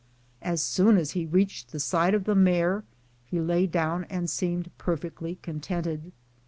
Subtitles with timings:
[0.41, 2.83] As soon as he reached the side of the mare
[3.23, 6.11] he lay down and seemed perfectly con tented.